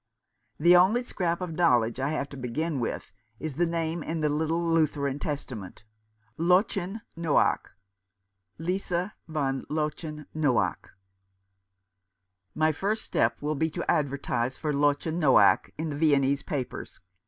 [0.59, 3.01] The only scrap of knowledge I have to begin upon
[3.39, 5.83] is the name in the little Lutheran Testament—
[6.49, 7.59] Lottchen Noaek."
[8.67, 10.89] Lisa, von Lottchen Noack.""
[12.55, 15.21] My first step will be to advertise for Lottchen ?55 Rough Justice.
[15.21, 16.99] Noack in the Viennese papers.